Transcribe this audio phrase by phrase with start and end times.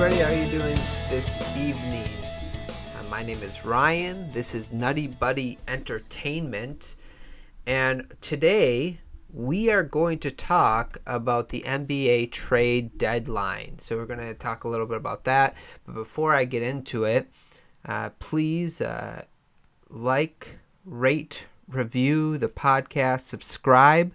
[0.00, 0.22] everybody.
[0.22, 0.76] How are you doing
[1.10, 2.06] this evening?
[2.68, 4.30] Uh, my name is Ryan.
[4.30, 6.94] This is Nutty Buddy Entertainment.
[7.66, 9.00] And today
[9.32, 13.80] we are going to talk about the NBA trade deadline.
[13.80, 15.56] So we're going to talk a little bit about that.
[15.84, 17.28] But before I get into it,
[17.84, 19.24] uh, please uh,
[19.90, 24.12] like, rate, review the podcast, subscribe,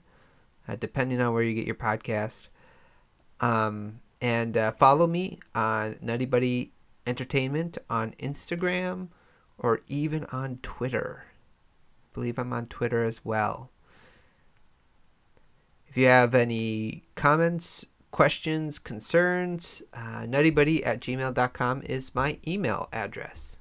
[0.65, 2.47] uh, depending on where you get your podcast.
[3.41, 6.71] Um, and uh, follow me on Nutty Buddy
[7.05, 9.09] Entertainment on Instagram
[9.57, 11.25] or even on Twitter.
[11.27, 13.69] I believe I'm on Twitter as well.
[15.89, 23.57] If you have any comments, questions, concerns, uh, nuttybuddy at gmail.com is my email address.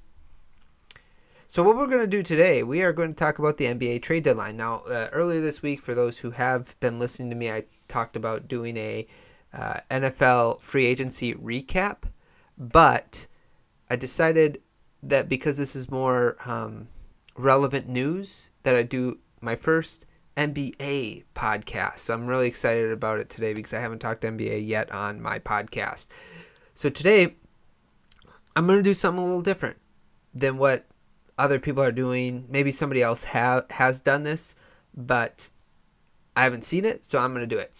[1.45, 4.01] So, what we're going to do today, we are going to talk about the NBA
[4.01, 4.57] trade deadline.
[4.57, 8.15] Now, uh, earlier this week, for those who have been listening to me, I talked
[8.15, 9.05] about doing a
[9.53, 12.03] uh, NFL free agency recap,
[12.57, 13.27] but
[13.89, 14.61] I decided
[15.01, 16.87] that because this is more um,
[17.35, 20.05] relevant news, that I do my first
[20.37, 21.99] NBA podcast.
[21.99, 25.39] So I'm really excited about it today because I haven't talked NBA yet on my
[25.39, 26.07] podcast.
[26.73, 27.35] So today,
[28.55, 29.77] I'm going to do something a little different
[30.33, 30.85] than what
[31.37, 32.45] other people are doing.
[32.49, 34.55] Maybe somebody else have has done this,
[34.95, 35.49] but
[36.35, 37.71] I haven't seen it, so I'm going to do it.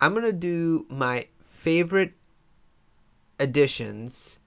[0.00, 2.12] I'm going to do my favorite
[3.38, 4.38] additions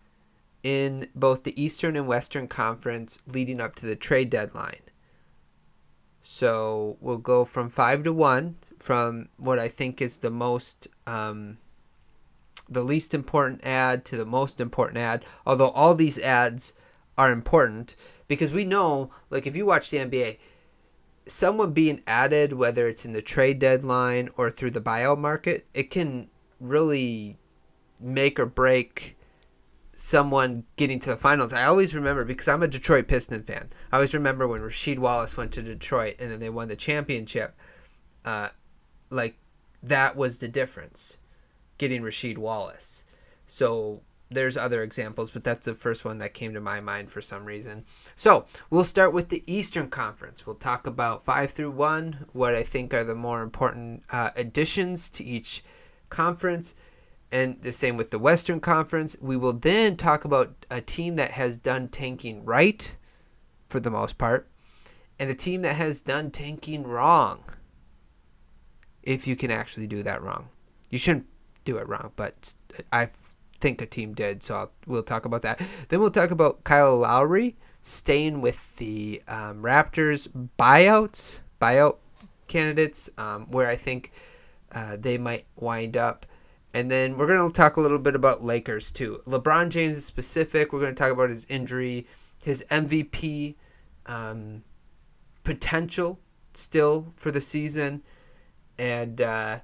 [0.63, 4.81] in both the Eastern and Western Conference leading up to the trade deadline.
[6.23, 11.57] So we'll go from five to one, from what I think is the most, um,
[12.69, 15.25] the least important ad to the most important ad.
[15.45, 16.73] Although all these ads
[17.17, 17.95] are important
[18.27, 20.37] because we know, like if you watch the NBA,
[21.31, 25.89] someone being added, whether it's in the trade deadline or through the buyout market, it
[25.89, 26.29] can
[26.59, 27.37] really
[27.99, 29.17] make or break
[29.93, 31.53] someone getting to the finals.
[31.53, 33.69] I always remember because I'm a Detroit Piston fan.
[33.91, 37.55] I always remember when Rasheed Wallace went to Detroit and then they won the championship.
[38.25, 38.49] Uh,
[39.09, 39.37] like
[39.83, 41.17] that was the difference,
[41.77, 43.03] getting Rasheed Wallace.
[43.45, 44.01] So
[44.31, 47.45] there's other examples, but that's the first one that came to my mind for some
[47.45, 47.85] reason.
[48.15, 50.45] So we'll start with the Eastern Conference.
[50.45, 55.09] We'll talk about five through one, what I think are the more important uh, additions
[55.11, 55.63] to each
[56.09, 56.75] conference,
[57.31, 59.17] and the same with the Western Conference.
[59.21, 62.95] We will then talk about a team that has done tanking right,
[63.67, 64.49] for the most part,
[65.19, 67.43] and a team that has done tanking wrong.
[69.03, 70.49] If you can actually do that wrong,
[70.89, 71.25] you shouldn't
[71.63, 72.53] do it wrong, but
[72.91, 73.09] I
[73.61, 74.43] think a team did.
[74.43, 75.61] So I'll, we'll talk about that.
[75.89, 80.27] Then we'll talk about Kyle Lowry staying with the um, Raptors
[80.57, 81.97] buyouts, buyout
[82.47, 84.11] candidates, um, where I think
[84.71, 86.25] uh, they might wind up.
[86.73, 89.21] And then we're going to talk a little bit about Lakers too.
[89.25, 90.71] LeBron James is specific.
[90.71, 92.07] We're going to talk about his injury,
[92.43, 93.55] his MVP
[94.05, 94.63] um,
[95.43, 96.19] potential
[96.53, 98.03] still for the season,
[98.77, 99.59] and uh,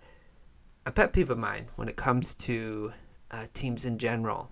[0.86, 2.94] a pet peeve of mine when it comes to
[3.32, 4.52] uh, teams in general,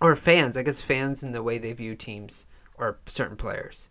[0.00, 0.56] or fans.
[0.56, 2.46] I guess fans in the way they view teams
[2.76, 3.88] or certain players.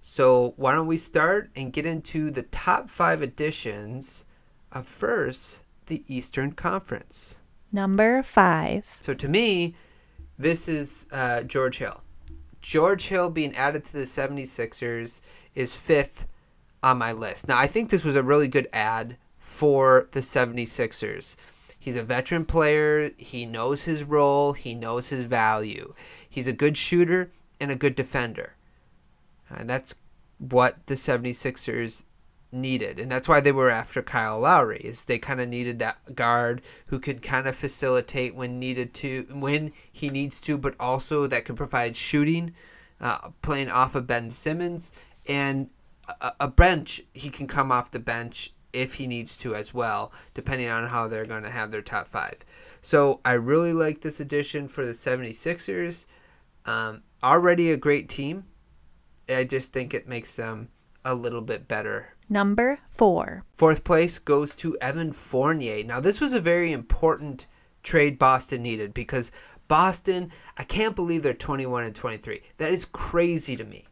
[0.00, 4.24] So why don't we start and get into the top five additions
[4.70, 7.38] of first the Eastern Conference.
[7.72, 8.98] Number five.
[9.00, 9.74] So to me,
[10.38, 12.02] this is uh, George Hill.
[12.60, 15.20] George Hill being added to the 76ers
[15.54, 16.26] is fifth
[16.82, 17.48] on my list.
[17.48, 21.36] Now, I think this was a really good ad for the 76ers.
[21.86, 23.12] He's a veteran player.
[23.16, 24.54] He knows his role.
[24.54, 25.94] He knows his value.
[26.28, 27.30] He's a good shooter
[27.60, 28.54] and a good defender.
[29.48, 29.94] And that's
[30.38, 32.02] what the 76ers
[32.50, 32.98] needed.
[32.98, 36.60] And that's why they were after Kyle Lowry is they kind of needed that guard
[36.86, 41.44] who could kind of facilitate when needed to when he needs to, but also that
[41.44, 42.52] could provide shooting,
[43.00, 44.90] uh, playing off of Ben Simmons
[45.28, 45.70] and
[46.20, 50.12] a, a bench he can come off the bench if he needs to as well,
[50.34, 52.44] depending on how they're going to have their top five.
[52.82, 56.06] So I really like this addition for the 76ers.
[56.66, 58.44] Um, already a great team.
[59.28, 60.68] I just think it makes them
[61.04, 62.14] a little bit better.
[62.28, 63.44] Number four.
[63.54, 65.82] Fourth place goes to Evan Fournier.
[65.84, 67.46] Now, this was a very important
[67.82, 69.30] trade Boston needed because
[69.68, 72.42] Boston, I can't believe they're 21 and 23.
[72.58, 73.86] That is crazy to me.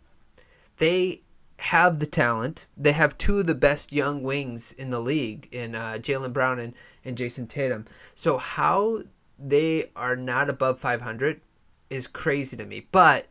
[0.76, 1.22] They
[1.64, 2.66] have the talent.
[2.76, 6.58] They have two of the best young wings in the league in uh, Jaylen Brown
[6.58, 6.75] and,
[7.05, 7.87] and Jayson Tatum.
[8.14, 9.02] So, how
[9.38, 11.40] they are not above 500
[11.88, 12.87] is crazy to me.
[12.93, 13.26] But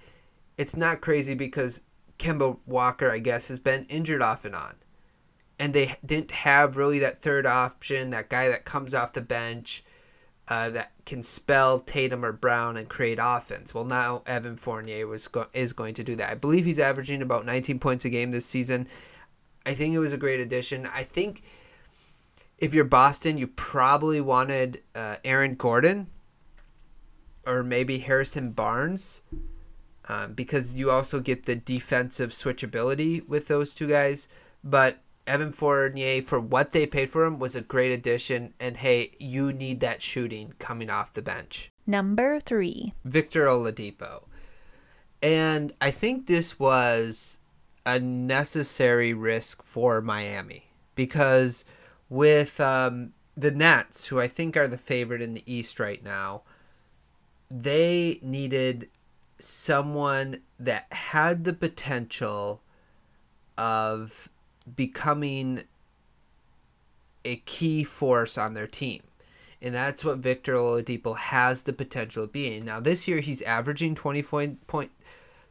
[0.58, 1.82] it's not crazy because
[2.18, 4.76] Kemba Walker, I guess, has been injured off and on.
[5.60, 9.84] And they didn't have really that third option, that guy that comes off the bench
[10.48, 13.74] uh, that can spell Tatum or Brown and create offense.
[13.74, 16.32] Well, now Evan Fournier was go- is going to do that.
[16.32, 18.88] I believe he's averaging about 19 points a game this season.
[19.66, 20.86] I think it was a great addition.
[20.88, 21.44] I think
[22.58, 26.08] if you're Boston, you probably wanted uh, Aaron Gordon
[27.46, 29.22] or maybe Harrison Barnes
[30.08, 34.28] um, because you also get the defensive switchability with those two guys.
[34.64, 38.54] But Evan Fournier, for what they paid for him, was a great addition.
[38.60, 41.70] And hey, you need that shooting coming off the bench.
[41.86, 42.94] Number three.
[43.06, 44.24] Victor Oladipo.
[45.22, 47.40] And I think this was
[47.86, 50.66] a necessary risk for Miami
[50.96, 51.66] because
[52.10, 56.44] with um, the Nets, who I think are the favorite in the East right now,
[57.50, 58.90] they needed
[59.40, 62.62] someone that had the potential
[63.58, 64.30] of
[64.76, 65.64] becoming
[67.26, 69.02] a key force on their team.
[69.62, 72.66] And that's what Victor Oladipo has the potential of being.
[72.66, 74.92] Now this year he's averaging 20 point, point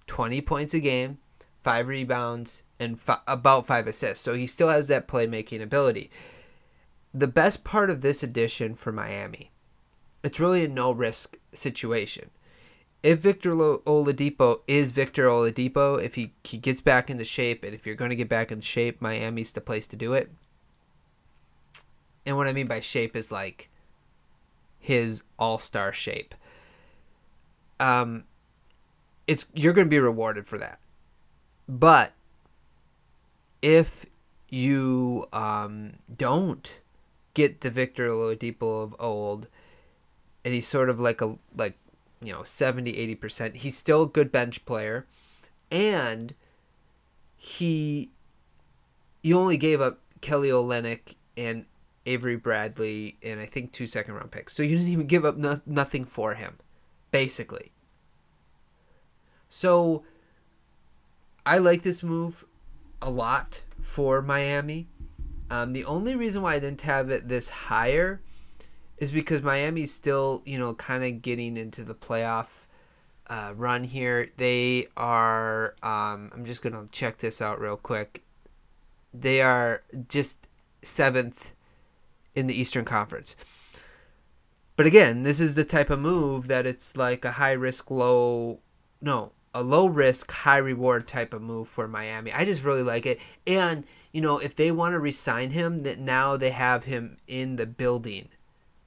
[0.06, 1.18] 20 points a game,
[1.62, 4.22] 5 rebounds and about 5 assists.
[4.22, 6.10] So he still has that playmaking ability.
[7.14, 9.50] The best part of this addition for Miami,
[10.22, 12.30] it's really a no risk situation.
[13.02, 17.84] If Victor Oladipo is Victor Oladipo, if he, he gets back into shape, and if
[17.84, 20.30] you're going to get back into shape, Miami's the place to do it.
[22.24, 23.68] And what I mean by shape is like
[24.78, 26.34] his all star shape.
[27.80, 28.24] Um,
[29.26, 30.78] it's you're going to be rewarded for that.
[31.68, 32.12] But
[33.60, 34.06] if
[34.48, 36.72] you um, don't
[37.34, 39.48] get the Victor Oladipo of old,
[40.44, 41.76] and he's sort of like a like
[42.22, 45.06] you know 70 80% he's still a good bench player.
[45.70, 46.34] And
[47.36, 48.10] he
[49.22, 51.66] you only gave up Kelly Olynyk and
[52.06, 54.54] Avery Bradley and I think two second round picks.
[54.54, 56.58] So you didn't even give up no, nothing for him
[57.10, 57.72] basically.
[59.48, 60.04] So
[61.44, 62.44] I like this move
[63.00, 64.88] a lot for Miami.
[65.50, 68.22] Um, the only reason why I didn't have it this higher
[68.98, 72.66] is because Miami's still, you know, kind of getting into the playoff
[73.28, 74.30] uh, run here.
[74.36, 78.22] They are, um, I'm just going to check this out real quick.
[79.14, 80.46] They are just
[80.82, 81.52] seventh
[82.34, 83.36] in the Eastern Conference.
[84.76, 88.60] But again, this is the type of move that it's like a high risk, low,
[89.00, 92.32] no, a low risk, high reward type of move for Miami.
[92.32, 93.20] I just really like it.
[93.46, 97.56] And, you know, if they want to resign him, that now they have him in
[97.56, 98.28] the building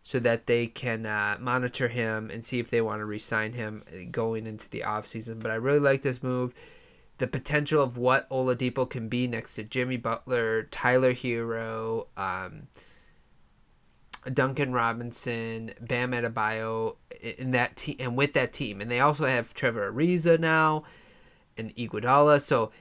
[0.06, 3.84] so that they can uh, monitor him and see if they want to re-sign him
[4.12, 5.42] going into the offseason.
[5.42, 6.54] But I really like this move.
[7.18, 12.68] The potential of what Oladipo can be next to Jimmy Butler, Tyler Herro, um,
[14.32, 19.56] Duncan Robinson, Bam Adebayo in that team, and with that team, and they also have
[19.56, 20.84] Trevor Ariza now,
[21.58, 22.42] and Iguodala.
[22.42, 22.72] So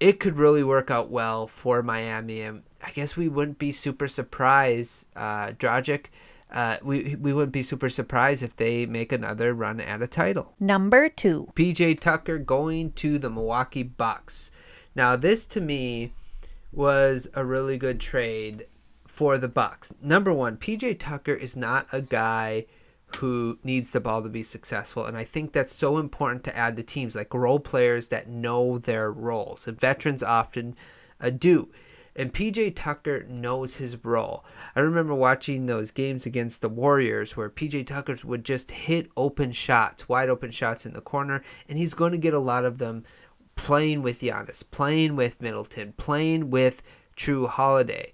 [0.00, 4.08] it could really work out well for Miami, and I guess we wouldn't be super
[4.08, 6.06] surprised, uh, Dragic
[6.52, 10.54] uh, we we wouldn't be super surprised if they make another run at a title.
[10.60, 11.48] Number two.
[11.54, 14.50] PJ Tucker going to the Milwaukee Bucks.
[14.94, 16.12] Now this to me
[16.70, 18.66] was a really good trade
[19.06, 19.92] for the Bucks.
[20.02, 22.66] Number one, PJ Tucker is not a guy
[23.18, 26.76] who needs the ball to be successful, and I think that's so important to add
[26.76, 29.66] to teams like role players that know their roles.
[29.66, 30.76] And veterans often
[31.20, 31.68] uh, do
[32.14, 34.44] and PJ Tucker knows his role.
[34.76, 39.52] I remember watching those games against the Warriors where PJ Tucker would just hit open
[39.52, 42.78] shots, wide open shots in the corner, and he's going to get a lot of
[42.78, 43.04] them
[43.56, 46.82] playing with Giannis, playing with Middleton, playing with
[47.16, 48.12] Jrue Holiday.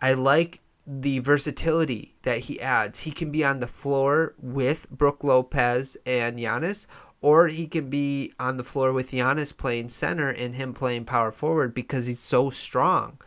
[0.00, 3.00] I like the versatility that he adds.
[3.00, 6.86] He can be on the floor with Brook Lopez and Giannis,
[7.20, 11.32] or he can be on the floor with Giannis playing center and him playing power
[11.32, 13.18] forward because he's so strong.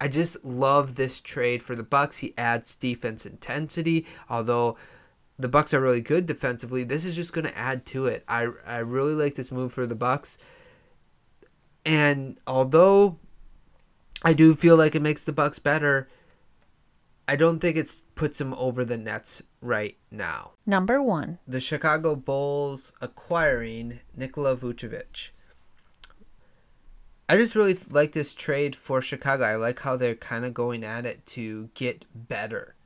[0.00, 2.18] I just love this trade for the Bucks.
[2.18, 4.76] He adds defense intensity, although
[5.38, 6.84] the Bucks are really good defensively.
[6.84, 8.24] This is just going to add to it.
[8.28, 10.38] I I really like this move for the Bucks.
[11.84, 13.18] And although
[14.22, 16.08] I do feel like it makes the Bucks better,
[17.28, 20.52] I don't think it puts them over the Nets right now.
[20.64, 21.38] Number 1.
[21.46, 25.30] The Chicago Bulls acquiring Nikola Vucevic.
[27.28, 29.44] I just really like this trade for Chicago.
[29.44, 32.76] I like how they're kind of going at it to get better.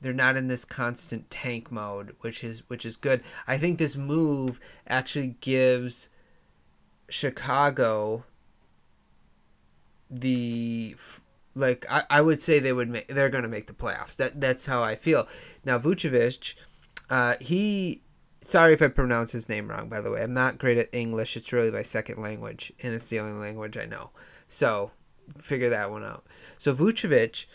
[0.00, 3.22] They're not in this constant tank mode, which is which is good.
[3.46, 6.08] I think this move actually gives
[7.08, 8.24] Chicago
[10.10, 10.96] the
[11.54, 14.16] like I, I would say they would make they're going to make the playoffs.
[14.16, 15.28] That that's how I feel.
[15.64, 16.54] Now Vucevic,
[17.10, 18.02] uh, he
[18.42, 19.88] sorry if I pronounce his name wrong.
[19.88, 21.36] By the way, I'm not great at English.
[21.36, 24.10] It's really my second language, and it's the only language I know.
[24.48, 24.90] So
[25.40, 26.26] figure that one out.
[26.58, 27.46] So Vucevic,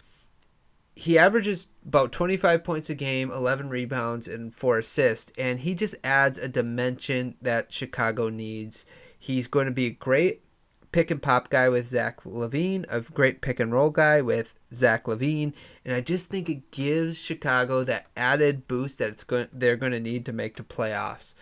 [0.96, 5.96] he averages about 25 points a game, 11 rebounds, and four assists, and he just
[6.04, 8.86] adds a dimension that Chicago needs.
[9.20, 10.42] He's going to be a great
[10.92, 15.06] pick and pop guy with Zach LaVine, a great pick and roll guy with Zach
[15.06, 15.54] LaVine,
[15.86, 19.94] and I just think it gives Chicago that added boost that it's going they're going
[19.94, 21.34] to need to make the playoffs.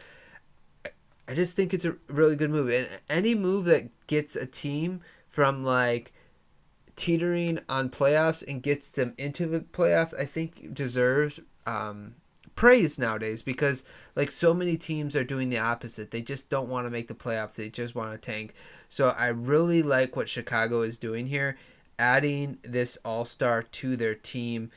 [1.27, 5.01] I just think it's a really good move, and any move that gets a team
[5.27, 6.13] from like
[6.95, 12.15] teetering on playoffs and gets them into the playoffs, I think deserves um,
[12.55, 13.83] praise nowadays because
[14.15, 16.11] like so many teams are doing the opposite.
[16.11, 17.55] They just don't want to make the playoffs.
[17.55, 18.53] They just want to tank.
[18.89, 21.57] So I really like what Chicago is doing here,
[21.97, 24.71] adding this all-star to their team.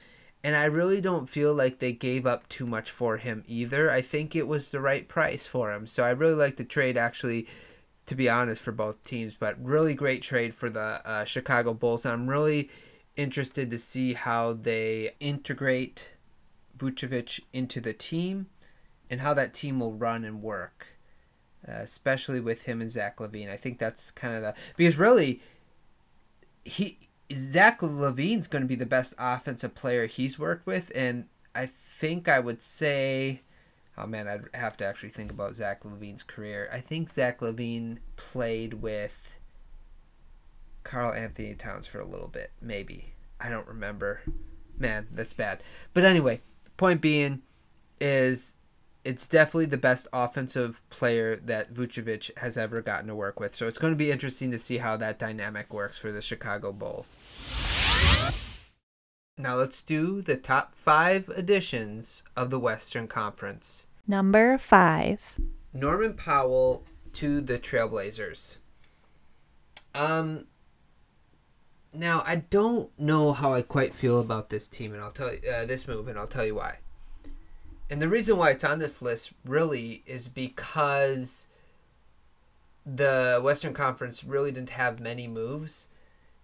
[0.45, 3.91] And I really don't feel like they gave up too much for him either.
[3.91, 5.87] I think it was the right price for him.
[5.87, 7.47] So I really like the trade actually
[8.09, 12.07] to be honest for both teams, but really great trade for the uh, Chicago Bulls.
[12.07, 12.71] I'm really
[13.17, 16.13] interested to see how they integrate
[16.79, 18.47] Vucevic into the team
[19.11, 20.87] and how that team will run and work,
[21.69, 23.51] uh, especially with him and Zach LaVine.
[23.51, 25.43] I think that's kind of the because really
[26.65, 26.99] he
[27.33, 32.29] Zach LaVine's going to be the best offensive player he's worked with, and I think
[32.29, 33.43] I would say.
[33.97, 36.69] Oh man, I'd have to actually think about Zach LaVine's career.
[36.73, 39.35] I think Zach LaVine played with
[40.85, 43.13] Karl-Anthony Towns for a little bit, maybe.
[43.41, 44.23] I don't remember.
[44.79, 45.63] Man, that's bad.
[45.95, 46.41] But anyway,
[46.77, 47.43] point being
[48.01, 48.55] is
[49.05, 53.55] it's definitely the best offensive player that Vucevic has ever gotten to work with.
[53.55, 56.73] So it's going to be interesting to see how that dynamic works for the Chicago
[56.73, 57.17] Bulls.
[59.37, 63.87] Now let's do the top five additions of the Western Conference.
[64.07, 65.37] Number five.
[65.73, 68.57] Norman Powell to the Trailblazers.
[69.95, 70.47] Um,
[71.95, 75.41] now I don't know how I quite feel about this team, and I'll tell you
[75.49, 76.79] uh, this move, and I'll tell you why.
[77.91, 81.47] And the reason why it's on this list really is because
[82.85, 85.89] the Western Conference really didn't have many moves.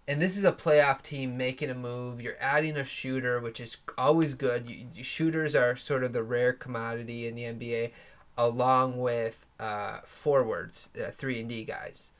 [0.06, 2.20] And this is a playoff team making a move.
[2.20, 4.68] You're adding a shooter, which is always good.
[4.68, 7.92] You, shooters are sort of the rare commodity in the NBA,
[8.36, 12.10] along with uh, forwards, uh, three and D guys.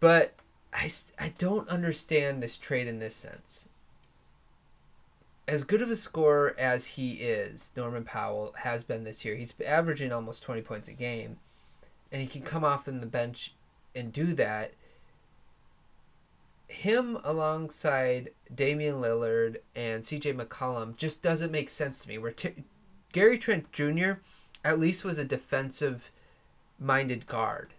[0.00, 0.34] But
[0.72, 3.68] I, I don't understand this trade in this sense.
[5.46, 9.36] As good of a scorer as he is, Norman Powell has been this year.
[9.36, 11.38] He's averaging almost 20 points a game,
[12.10, 13.54] and he can come off in the bench
[13.94, 14.72] and do that.
[16.68, 22.16] Him alongside Damian Lillard and CJ McCollum just doesn't make sense to me.
[22.16, 22.64] Where t-
[23.12, 24.12] Gary Trent Jr.
[24.64, 26.10] at least was a defensive
[26.78, 27.74] minded guard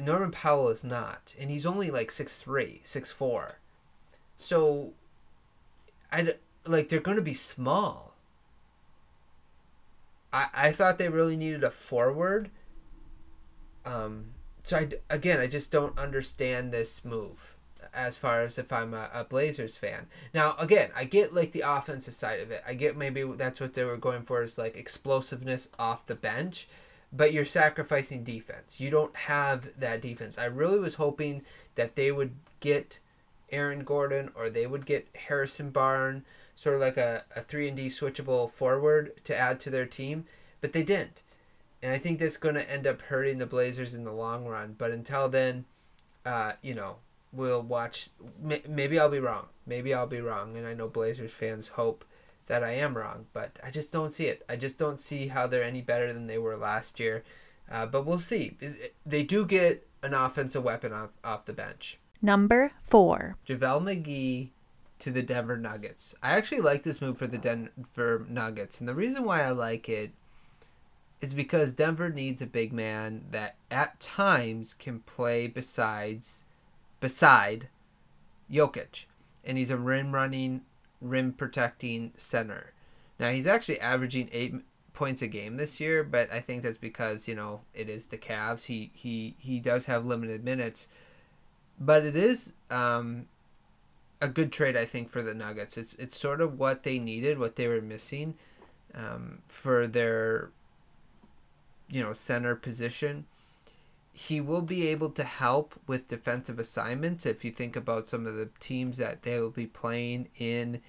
[0.00, 3.58] Norman Powell is not, and he's only like six three, six four.
[4.36, 4.94] So,
[6.12, 6.34] I
[6.66, 8.14] like they're going to be small.
[10.32, 12.50] I I thought they really needed a forward.
[13.84, 14.26] Um,
[14.62, 17.56] so I again I just don't understand this move
[17.94, 20.06] as far as if I'm a, a Blazers fan.
[20.32, 22.62] Now again I get like the offensive side of it.
[22.66, 26.68] I get maybe that's what they were going for is like explosiveness off the bench
[27.12, 28.80] but you're sacrificing defense.
[28.80, 30.38] You don't have that defense.
[30.38, 31.42] I really was hoping
[31.74, 32.98] that they would get
[33.52, 37.76] Aaron Gordon or they would get Harrison Barnes, sort of like a, a 3 and
[37.76, 40.24] D switchable forward to add to their team,
[40.60, 41.22] but they didn't.
[41.82, 44.76] And I think that's going to end up hurting the Blazers in the long run.
[44.78, 45.64] But until then,
[46.24, 46.96] uh, you know,
[47.32, 48.10] we'll watch.
[48.40, 49.46] Maybe I'll be wrong.
[49.66, 50.56] Maybe I'll be wrong.
[50.56, 52.04] And I know Blazers fans hope
[52.46, 54.44] that I am wrong, but I just don't see it.
[54.48, 57.24] I just don't see how they're any better than they were last year.
[57.70, 58.56] Uh, but we'll see.
[59.06, 61.98] They do get an offensive weapon off, off the bench.
[62.22, 63.36] Number four.
[63.48, 64.50] JaVale McGee
[65.00, 66.14] to the Denver Nuggets.
[66.22, 69.88] I actually like this move for the Denver Nuggets, and the reason why I like
[69.88, 70.12] it
[71.20, 76.44] is because Denver needs a big man that at times can play besides
[77.00, 77.68] beside
[78.50, 79.04] Jokic.
[79.44, 80.62] And he's a rim running
[81.00, 82.72] rim protecting center.
[83.18, 84.54] Now he's actually averaging eight
[84.94, 88.18] points a game this year, but I think that's because you know it is the
[88.18, 88.66] Cavs.
[88.66, 90.88] He he he does have limited minutes,
[91.84, 93.26] but it is um,
[94.20, 95.76] a good trade I think for the Nuggets.
[95.76, 98.34] It's it's sort of what they needed, what they were missing
[98.94, 100.50] um, for their
[101.88, 103.26] you know center position.
[104.12, 107.24] he will be able to help with defensive assignments.
[107.26, 110.82] If you think about some of the teams that they will be playing in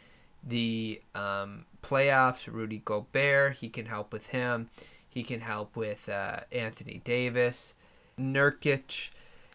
[0.43, 4.69] the um, playoffs, Rudy Gobert, he can help with him.
[5.07, 7.75] He can help with uh, Anthony Davis,
[8.19, 9.09] Nurkic,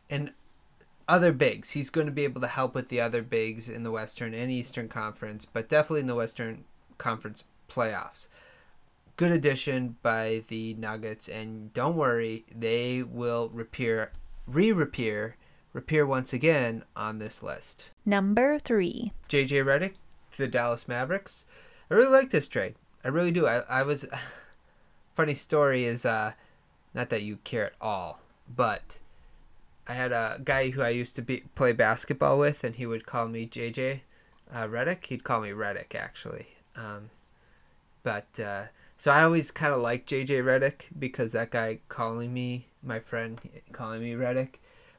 [0.08, 0.32] and
[1.08, 1.70] other bigs.
[1.70, 4.50] He's going to be able to help with the other bigs in the Western and
[4.50, 6.64] Eastern Conference, but definitely in the Western
[6.98, 8.28] Conference playoffs.
[9.16, 14.12] Good addition by the Nuggets, and don't worry, they will repair,
[14.46, 15.36] re-repair,
[15.72, 17.90] repair once again on this list.
[18.06, 19.12] Number 3.
[19.28, 19.94] JJ Redick
[20.32, 21.46] to the Dallas Mavericks.
[21.90, 22.76] I really like this trade.
[23.04, 23.46] I really do.
[23.46, 24.04] I, I was
[25.14, 26.32] funny story is uh
[26.94, 28.20] not that you care at all,
[28.54, 28.98] but
[29.88, 33.06] I had a guy who I used to be play basketball with, and he would
[33.06, 34.00] call me JJ
[34.52, 35.06] uh, Redick.
[35.06, 36.48] He'd call me Redick actually.
[36.76, 37.10] Um,
[38.02, 38.64] but uh,
[38.96, 43.40] so I always kind of like JJ Redick because that guy calling me my friend
[43.72, 44.56] calling me Redick.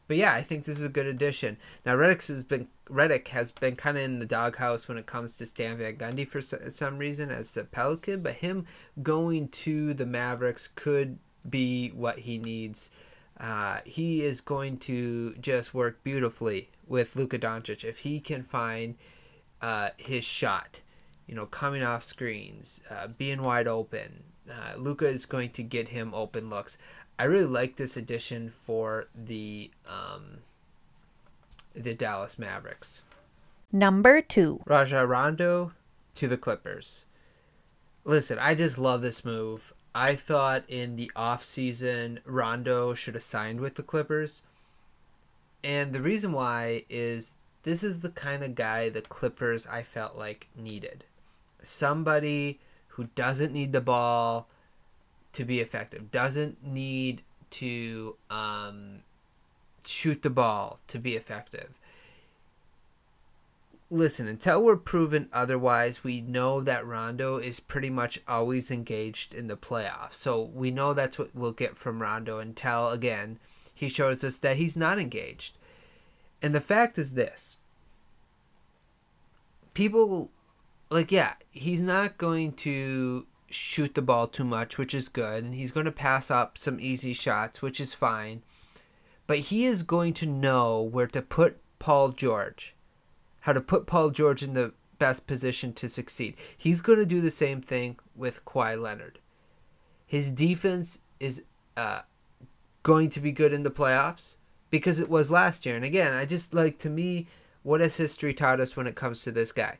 [0.08, 1.58] But yeah, I think this is a good addition.
[1.86, 5.38] Now Redick has been Redick has been kind of in the doghouse when it comes
[5.38, 8.66] to Stan Van Gundy for some reason as the Pelican, but him
[9.04, 12.90] going to the Mavericks could be what he needs.
[13.40, 18.96] Uh, he is going to just work beautifully with Luka Doncic if he can find
[19.62, 20.82] uh, his shot.
[21.28, 24.24] You know, coming off screens, uh, being wide open.
[24.50, 26.78] Uh, Luka is going to get him open looks.
[27.20, 30.40] I really like this addition for the um,
[31.76, 33.04] the Dallas Mavericks.
[33.72, 34.64] Number 2.
[34.66, 35.74] Rajon Rondo
[36.16, 37.06] to the Clippers.
[38.04, 39.74] Listen, I just love this move.
[39.94, 44.42] I thought in the offseason Rondo should have signed with the Clippers.
[45.64, 50.18] And the reason why is this is the kind of guy the Clippers I felt
[50.18, 51.06] like needed.
[51.62, 54.48] Somebody who doesn't need the ball
[55.34, 59.02] to be effective, doesn't need to um,
[59.86, 61.79] shoot the ball to be effective
[63.92, 69.48] listen, until we're proven otherwise, we know that Rondo is pretty much always engaged in
[69.48, 70.14] the playoffs.
[70.14, 73.40] So we know that's what we'll get from Rondo until, again,
[73.74, 75.58] he shows us that he's not engaged.
[76.42, 77.58] And the fact is this
[79.74, 80.32] people,
[80.90, 85.44] like, yeah, he's not going to shoot the ball too much, which is good.
[85.44, 88.44] And he's going to pass up some easy shots, which is fine.
[89.26, 92.76] But he is going to know where to put Paul George
[93.50, 96.36] how to put Paul George in the best position to succeed.
[96.56, 99.18] He's going to do the same thing with Kawhi Leonard.
[100.06, 101.42] His defense is
[101.76, 102.02] uh,
[102.84, 104.36] going to be good in the playoffs
[104.70, 105.76] because it was last year.
[105.76, 107.26] And again, I just like to me,
[107.64, 109.80] what has history taught us when it comes to this guy?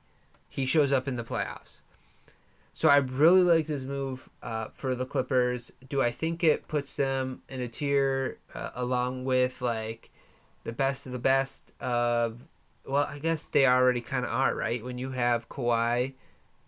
[0.50, 1.82] He shows up in the playoffs.
[2.74, 5.72] So I really like this move uh, for the Clippers.
[5.88, 10.10] Do I think it puts them in a tier uh, along with like
[10.64, 12.48] the best of the best of
[12.90, 14.84] well, I guess they already kind of are, right?
[14.84, 16.14] When you have Kawhi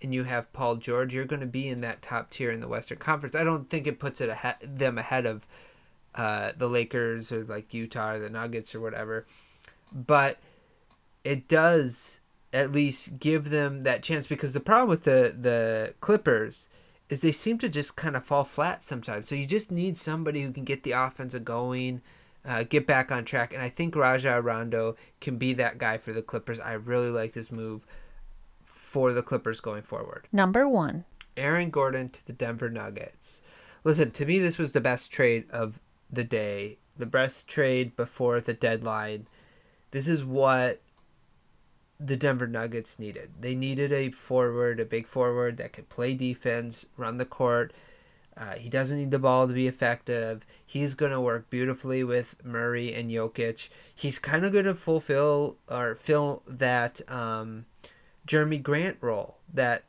[0.01, 2.67] and you have Paul George, you're going to be in that top tier in the
[2.67, 3.35] Western Conference.
[3.35, 5.47] I don't think it puts it ahead, them ahead of
[6.15, 9.25] uh, the Lakers or like Utah or the Nuggets or whatever,
[9.91, 10.37] but
[11.23, 12.19] it does
[12.53, 16.67] at least give them that chance because the problem with the the Clippers
[17.09, 19.27] is they seem to just kind of fall flat sometimes.
[19.27, 22.01] So you just need somebody who can get the offense going
[22.45, 23.53] uh, get back on track.
[23.53, 26.59] And I think Rajon Rondo can be that guy for the Clippers.
[26.59, 27.85] I really like this move
[28.63, 30.27] for the Clippers going forward.
[30.31, 31.05] Number one
[31.37, 33.41] Aaron Gordon to the Denver Nuggets.
[33.83, 35.79] Listen, to me, this was the best trade of
[36.11, 39.27] the day, the best trade before the deadline.
[39.91, 40.81] This is what
[41.99, 43.31] the Denver Nuggets needed.
[43.39, 47.73] They needed a forward, a big forward that could play defense, run the court
[48.37, 50.45] uh, he doesn't need the ball to be effective.
[50.65, 53.69] He's going to work beautifully with Murray and Jokic.
[53.93, 57.65] He's kind of going to fulfill or fill that um,
[58.25, 59.83] Jerami Grant role that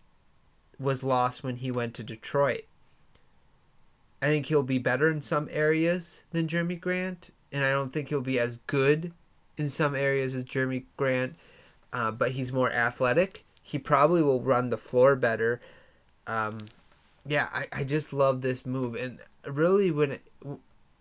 [0.78, 2.64] was lost when he went to Detroit.
[4.20, 8.08] I think he'll be better in some areas than Jerami Grant, and I don't think
[8.08, 9.12] he'll be as good
[9.56, 11.36] in some areas as Jerami Grant,
[11.92, 13.44] uh, but he's more athletic.
[13.62, 15.60] He probably will run the floor better.
[16.26, 16.66] Um,
[17.26, 20.22] yeah, I, I just love this move, and really when it,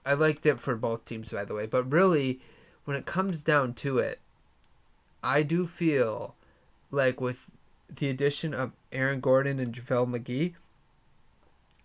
[0.06, 2.40] I liked it for both teams, by the way, but really
[2.86, 4.20] when it comes down to it,
[5.24, 6.36] I do feel
[6.90, 7.50] like with
[7.88, 10.54] the addition of Aaron Gordon and JaVale McGee,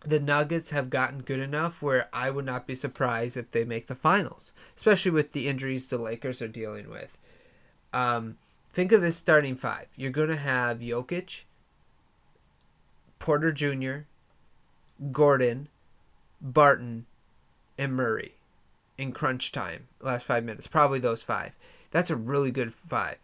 [0.01, 3.87] the Nuggets have gotten good enough where I would not be surprised if they make
[3.87, 7.17] the finals, especially with the injuries the Lakers are dealing with.
[7.93, 8.37] Um,
[8.71, 9.89] think of this starting five.
[9.97, 11.43] You're going to have Jokic,
[13.19, 14.07] Porter Jr.,
[15.13, 15.69] Gordon,
[16.41, 17.07] Barton,
[17.79, 18.35] and Murray.
[18.99, 21.53] in crunch time, last five minutes, probably those five.
[21.91, 23.19] That's a really good five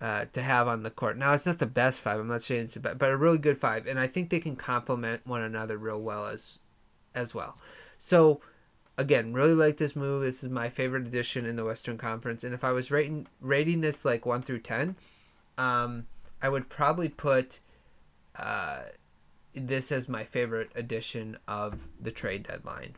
[0.00, 1.16] uh, to have on the court.
[1.16, 2.18] Now, it's not the best five.
[2.18, 4.40] I'm not saying it's a bad, but a really good five, and I think they
[4.40, 6.60] can complement one another real well as
[7.14, 7.56] as well.
[7.98, 8.40] So,
[8.96, 10.22] again, really like this move.
[10.22, 13.80] This is my favorite addition in the Western Conference, and if I was rating rating
[13.80, 14.96] this like one through ten,
[15.58, 16.06] um,
[16.42, 17.60] I would probably put
[18.38, 18.80] uh,
[19.54, 22.96] this is my favorite edition of the trade deadline.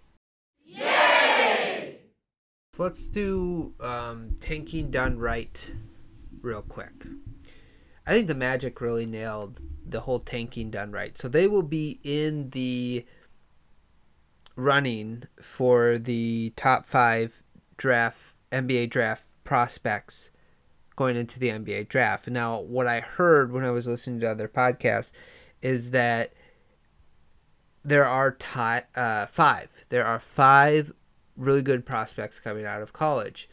[0.65, 1.99] Yay!
[2.73, 5.73] So let's do um, tanking done right
[6.41, 7.07] real quick.
[8.07, 11.17] I think the Magic really nailed the whole tanking done right.
[11.17, 13.07] So they will be in the
[14.57, 17.43] running for the top five
[17.77, 20.31] draft NBA draft prospects
[20.97, 22.29] going into the NBA draft.
[22.29, 25.11] Now, what I heard when I was listening to other podcasts
[25.61, 26.33] is that
[27.85, 28.37] there are
[28.97, 29.69] uh, five.
[29.91, 30.93] There are five
[31.37, 33.49] really good prospects coming out of college,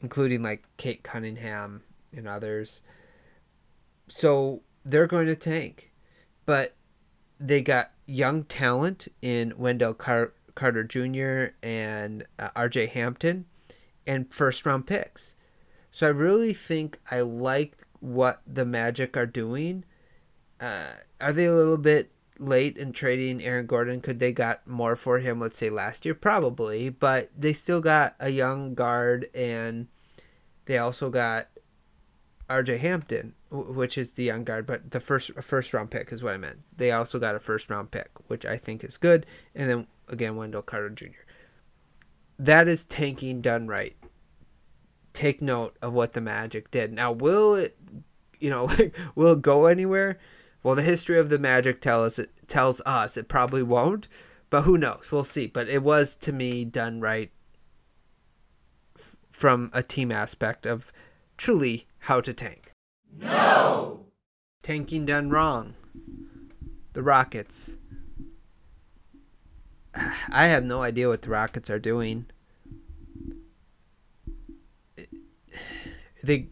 [0.00, 1.82] including like Cade Cunningham
[2.14, 2.80] and others.
[4.08, 5.92] So they're going to tank,
[6.46, 6.76] but
[7.40, 11.54] they got young talent in Wendell Car- Carter Jr.
[11.62, 12.86] and uh, R.J.
[12.86, 13.46] Hampton,
[14.06, 15.34] and first round picks.
[15.90, 19.84] So I really think I like what the Magic are doing.
[20.60, 24.00] Uh, are they a little bit late in trading Aaron Gordon?
[24.00, 25.40] Could they got more for him?
[25.40, 29.88] Let's say last year, probably, but they still got a young guard, and
[30.66, 31.48] they also got
[32.48, 32.78] R.J.
[32.78, 36.38] Hampton, which is the young guard, but the first first round pick is what I
[36.38, 36.60] meant.
[36.76, 40.36] They also got a first round pick, which I think is good, and then again
[40.36, 41.24] Wendell Carter Jr.
[42.38, 43.96] That is tanking done right
[45.18, 46.92] take note of what the Magic did.
[46.92, 47.76] Now, will it,
[48.38, 48.70] you know,
[49.16, 50.18] will it go anywhere?
[50.68, 54.06] Well, the history of the Magic tells it tells us it probably won't,
[54.50, 55.10] but who knows?
[55.10, 55.46] We'll see.
[55.46, 57.30] But it was to me done right
[58.98, 60.92] f- from a team aspect of
[61.38, 62.72] truly how to tank.
[63.16, 64.08] No.
[64.62, 65.74] Tanking done wrong.
[66.92, 67.78] The Rockets.
[69.94, 72.26] I have no idea what the Rockets are doing.
[76.22, 76.50] they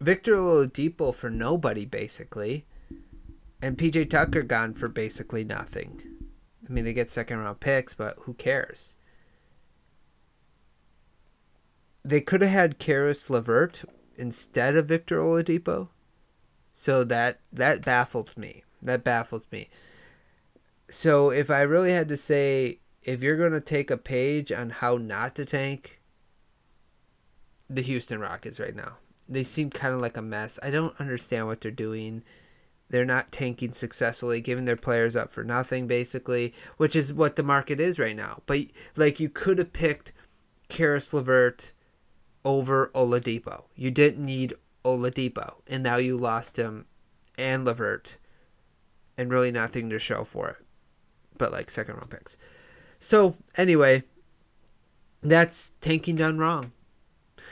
[0.00, 2.66] Victor Oladipo for nobody basically,
[3.60, 6.02] and PJ Tucker gone for basically nothing.
[6.68, 8.94] I mean, they get second round picks, but who cares?
[12.04, 13.84] They could have had Caris LeVert
[14.16, 15.88] instead of Victor Oladipo,
[16.72, 18.62] so that that baffles me.
[18.80, 19.68] That baffles me.
[20.88, 24.96] So if I really had to say, if you're gonna take a page on how
[24.96, 26.00] not to tank,
[27.68, 28.98] the Houston Rockets right now.
[29.28, 30.58] They seem kind of like a mess.
[30.62, 32.22] I don't understand what they're doing.
[32.88, 37.42] They're not tanking successfully, giving their players up for nothing, basically, which is what the
[37.42, 38.42] market is right now.
[38.46, 38.60] But,
[38.96, 40.12] like, you could have picked
[40.68, 41.72] Caris LeVert
[42.44, 43.64] over Oladipo.
[43.76, 46.86] You didn't need Oladipo, and now you lost him
[47.36, 48.16] and LeVert,
[49.18, 50.56] and really nothing to show for it,
[51.36, 52.38] but, like, second round picks.
[52.98, 54.04] So, anyway,
[55.22, 56.72] that's tanking done wrong.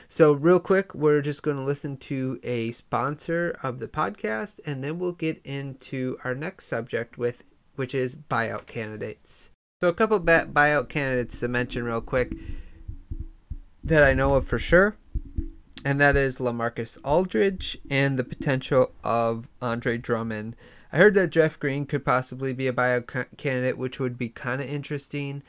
[0.08, 4.82] So, real quick, we're just going to listen to a sponsor of the podcast, and
[4.82, 7.42] then we'll get into our next subject, with
[7.74, 9.50] which is buyout candidates.
[9.80, 12.34] So, a couple of buyout candidates to mention real quick
[13.82, 14.96] that I know of for sure,
[15.84, 20.54] and that is Lamarcus Aldridge and the potential of Andre Drummond.
[20.92, 24.60] I heard that Jeff Green could possibly be a buyout candidate, which would be kind
[24.60, 25.42] of interesting,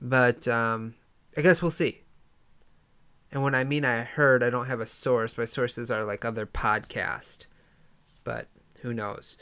[0.00, 0.94] but um,
[1.36, 2.02] I guess we'll see.
[3.30, 5.36] And when I mean I heard, I don't have a source.
[5.36, 7.46] My sources are like other podcast.
[8.24, 8.48] But
[8.80, 9.36] who knows?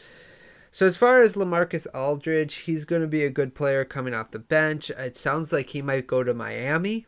[0.72, 4.31] So as far as Lamarcus Aldridge, he's going to be a good player coming off
[4.31, 4.90] the bench.
[4.90, 7.07] It sounds like he might go to Miami,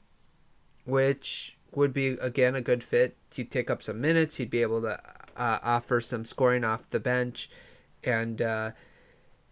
[0.85, 3.17] which would be again a good fit.
[3.35, 4.37] He'd take up some minutes.
[4.37, 4.99] He'd be able to
[5.37, 7.51] uh, offer some scoring off the bench,
[8.03, 8.71] and uh,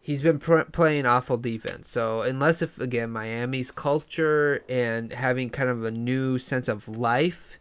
[0.07, 1.90] he's been pr- playing awful defense.
[1.90, 7.59] So unless if again Miami's culture and having kind of a new sense of life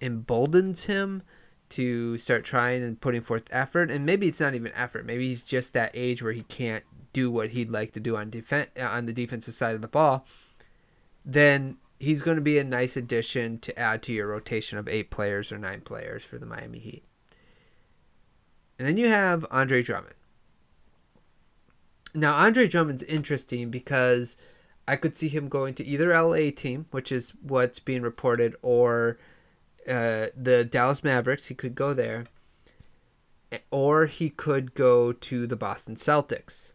[0.00, 1.22] emboldens him
[1.68, 5.06] to start trying and putting forth effort, and maybe it's not even effort.
[5.06, 8.28] Maybe he's just that age where he can't do what he'd like to do on
[8.28, 10.26] defense uh, on the defensive side of the ball.
[11.24, 15.10] Then he's going to be a nice addition to add to your rotation of eight
[15.10, 17.04] players or nine players for the Miami Heat.
[18.80, 20.14] And then you have Andre Drummond.
[22.14, 24.36] Now, Andre Drummond's interesting because
[24.86, 29.18] I could see him going to either LA team, which is what's being reported, or
[29.88, 31.46] uh, the Dallas Mavericks.
[31.46, 32.26] He could go there,
[33.70, 36.72] or he could go to the Boston Celtics.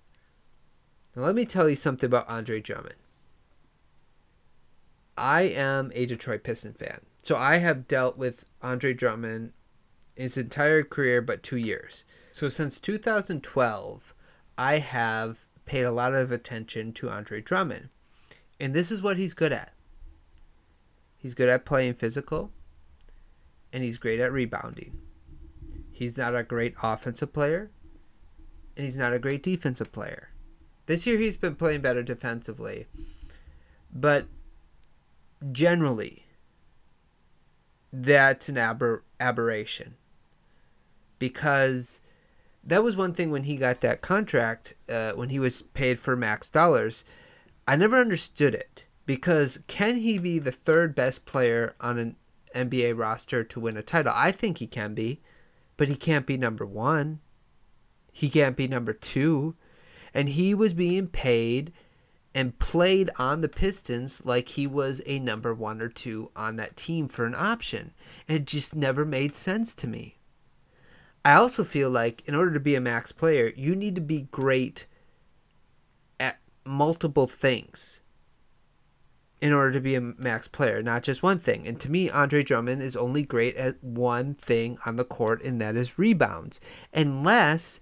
[1.15, 2.95] Now, let me tell you something about Andre Drummond.
[5.17, 7.02] I am a Detroit Piston fan.
[7.23, 9.52] So I have dealt with Andre Drummond
[10.15, 12.06] his entire career but 2 years.
[12.32, 14.13] So since 2012,
[14.60, 17.88] I have paid a lot of attention to Andre Drummond.
[18.60, 19.74] And this is what he's good at.
[21.15, 22.52] He's good at playing physical
[23.72, 25.00] and he's great at rebounding.
[25.93, 27.72] He's not a great offensive player
[28.76, 30.32] and he's not a great defensive player.
[30.88, 32.88] This year he's been playing better defensively.
[33.93, 34.26] But
[35.54, 36.26] generally,
[37.93, 39.95] that's an aber- aberration.
[41.17, 42.02] Because
[42.63, 46.15] that was one thing when he got that contract, uh, when he was paid for
[46.15, 47.04] max dollars.
[47.67, 48.86] I never understood it.
[49.10, 52.15] Because can he be the third best player on an
[52.54, 54.13] NBA roster to win a title?
[54.15, 55.19] I think he can be,
[55.78, 57.19] but he can't be number one.
[58.12, 59.56] He can't be number two.
[60.13, 61.74] And he was being paid
[62.36, 66.78] and played on the Pistons like he was a number one or two on that
[66.78, 67.95] team for an option.
[68.28, 70.18] And it just never made sense to me.
[71.25, 74.27] I also feel like in order to be a max player, you need to be
[74.32, 74.86] great
[76.19, 78.01] at multiple things
[79.41, 81.67] in order to be a max player, not just one thing.
[81.67, 85.62] And to me, Andre Drummond is only great at one thing on the court, and
[85.62, 86.60] that is rebounds.
[86.93, 87.79] Unless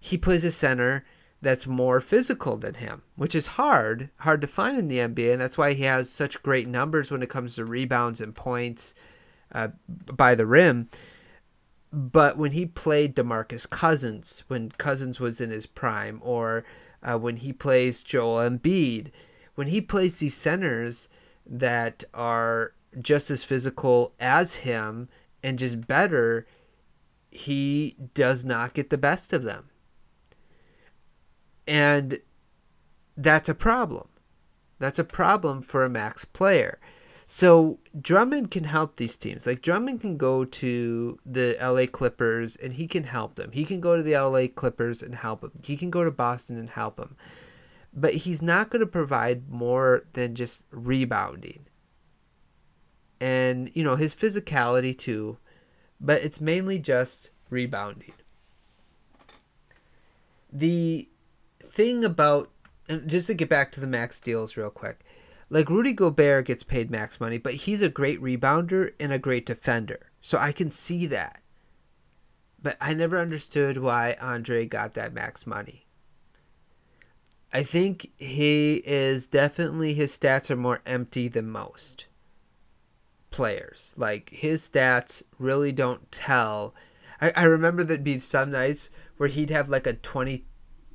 [0.00, 1.04] he plays a center
[1.42, 5.40] that's more physical than him, which is hard, hard to find in the NBA, and
[5.40, 8.94] that's why he has such great numbers when it comes to rebounds and points
[9.52, 10.88] uh, by the rim.
[11.94, 16.64] But when he played DeMarcus Cousins, when Cousins was in his prime, or
[17.02, 19.10] uh, when he plays Joel Embiid,
[19.54, 21.08] when he plays these centers
[21.46, 25.08] that are just as physical as him
[25.42, 26.46] and just better,
[27.30, 29.70] he does not get the best of them
[31.66, 32.20] and
[33.16, 34.08] that's a problem.
[34.78, 36.78] That's a problem for a max player.
[37.34, 39.44] So Drummond can help these teams.
[39.44, 43.50] Like Drummond can go to the LA Clippers and he can help them.
[43.50, 45.50] He can go to the LA Clippers and help them.
[45.64, 47.16] He can go to Boston and help them.
[47.92, 51.66] But he's not going to provide more than just rebounding.
[53.20, 55.38] And, you know, his physicality too,
[56.00, 58.14] but it's mainly just rebounding.
[60.52, 61.08] The
[61.58, 62.52] thing about
[62.88, 65.00] and just to get back to the max deals real quick
[65.50, 69.46] like rudy gobert gets paid max money but he's a great rebounder and a great
[69.46, 70.10] defender.
[70.20, 71.42] So i can see that.
[72.62, 75.86] But i never understood why andre got that max money.
[77.52, 82.06] I think he is definitely his stats are more empty than most
[83.30, 83.94] players.
[83.96, 86.74] Like his stats really don't tell.
[87.20, 90.46] I, I remember there'd be some nights where he'd have like a 20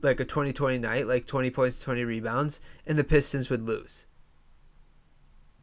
[0.02, 4.06] like a 2020 night, like 20 points, 20 rebounds, and the Pistons would lose.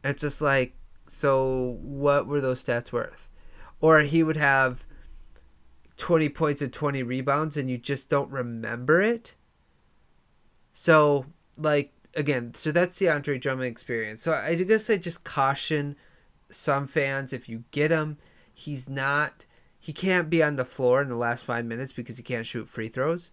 [0.03, 0.75] It's just like,
[1.07, 3.29] so what were those stats worth?
[3.79, 4.85] Or he would have
[5.97, 9.35] 20 points and 20 rebounds and you just don't remember it.
[10.73, 11.25] So,
[11.57, 14.21] like, again, so that's the Andre Drummond experience.
[14.21, 15.95] So I guess I just caution
[16.49, 18.17] some fans if you get him,
[18.53, 19.45] he's not,
[19.79, 22.67] he can't be on the floor in the last five minutes because he can't shoot
[22.67, 23.31] free throws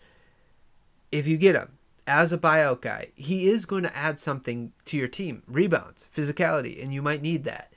[1.12, 4.96] if you get him as a buyout guy, he is going to add something to
[4.96, 7.72] your team rebounds, physicality, and you might need that.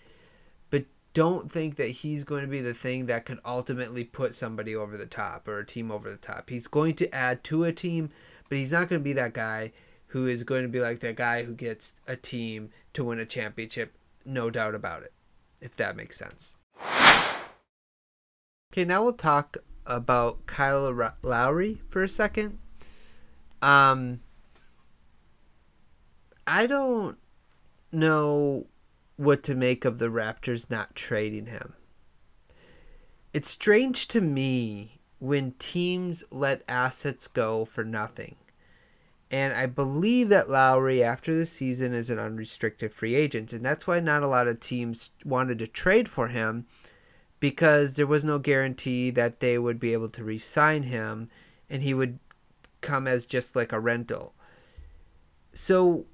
[0.69, 4.75] But don't think that he's going to be the thing that could ultimately put somebody
[4.75, 6.49] over the top or a team over the top.
[6.49, 8.09] He's going to add to a team,
[8.49, 9.71] but he's not going to be that guy
[10.07, 13.25] who is going to be like that guy who gets a team to win a
[13.25, 13.93] championship,
[14.25, 15.13] no doubt about it,
[15.61, 16.55] if that makes sense.
[18.73, 22.59] Okay, now we'll talk about Kyle Lowry for a second.
[23.61, 24.21] Um,
[26.45, 27.17] I don't
[27.91, 28.67] know
[29.15, 31.73] what to make of the Raptors not trading him.
[33.33, 38.35] It's strange to me when teams let assets go for nothing.
[39.29, 43.51] And I believe that Lowry, after the season, is an unrestricted free agent.
[43.51, 46.65] And that's why not a lot of teams wanted to trade for him
[47.39, 51.29] because there was no guarantee that they would be able to re sign him
[51.69, 52.19] and he would
[52.87, 54.33] come as just like a rental.
[55.53, 56.05] So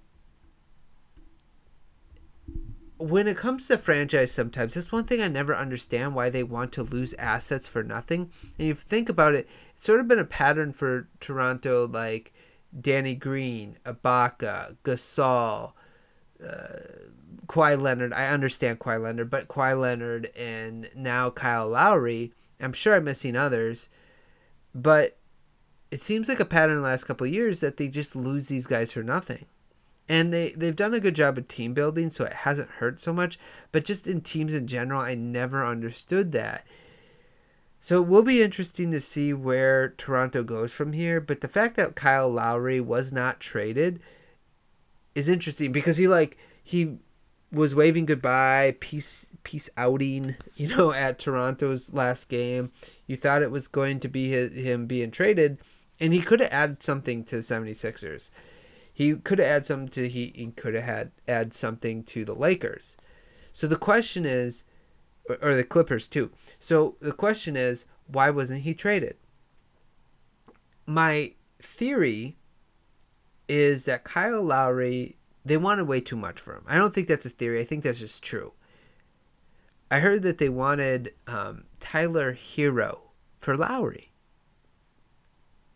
[2.98, 6.72] when it comes to franchise sometimes that's one thing i never understand why they want
[6.72, 10.20] to lose assets for nothing and if you think about it it's sort of been
[10.20, 12.34] a pattern for toronto like
[12.80, 15.74] danny green ibaka gasol
[16.42, 17.10] uh,
[17.48, 22.96] Kawhi Leonard, I understand Kawhi Leonard, but Kawhi Leonard and now Kyle Lowry, I'm sure
[22.96, 23.90] I'm missing others,
[24.74, 25.18] but
[25.94, 28.48] it seems like a pattern in the last couple of years that they just lose
[28.48, 29.46] these guys for nothing.
[30.10, 33.14] And they, they've done a good job of team building, so it hasn't hurt so
[33.14, 33.38] much.
[33.72, 36.66] But just in teams in general, I never understood that.
[37.80, 41.22] So it will be interesting to see where Toronto goes from here.
[41.22, 44.00] But the fact that Kyle Lowry was not traded
[45.14, 46.98] is interesting because he like he
[47.52, 52.72] was waving goodbye, peace peace outing, you know, at Toronto's last game.
[53.06, 55.60] You thought it was going to be his, him being traded,
[56.00, 58.30] and he could have added something to the 76ers.
[58.94, 62.36] He could have added something to he, he could have had add something to the
[62.36, 62.96] Lakers.
[63.52, 64.64] So the question is
[65.30, 66.32] or, or the Clippers too.
[66.60, 69.18] So the question is why wasn't he traded?
[70.86, 72.38] My theory
[73.48, 76.64] is that Kyle Lowry they wanted way too much for him.
[76.68, 77.60] I don't think that's a theory.
[77.60, 78.54] I think that's just true.
[79.92, 84.12] I heard that they wanted um, Tyler Herro for Lowry.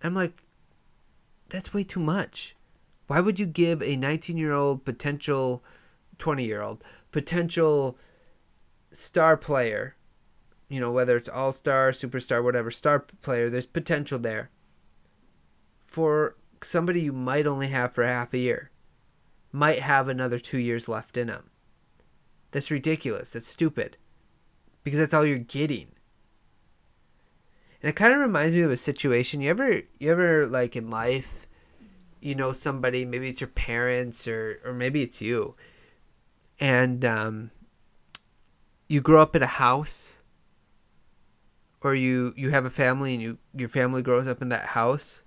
[0.03, 0.43] I'm like,
[1.49, 2.55] that's way too much.
[3.07, 5.63] Why would you give a 19 year old potential,
[6.17, 7.97] 20 year old potential
[8.91, 9.95] star player,
[10.69, 14.49] you know, whether it's all star, superstar, whatever, star player, there's potential there
[15.85, 18.71] for somebody you might only have for half a year,
[19.51, 21.49] might have another two years left in him.
[22.51, 23.33] That's ridiculous.
[23.33, 23.97] That's stupid.
[24.83, 25.89] Because that's all you're getting.
[27.81, 29.41] And it kind of reminds me of a situation.
[29.41, 31.47] You ever, you ever like in life,
[32.19, 35.55] you know somebody, maybe it's your parents or or maybe it's you,
[36.59, 37.51] and um,
[38.87, 40.17] you grow up in a house,
[41.81, 45.21] or you you have a family and you your family grows up in that house,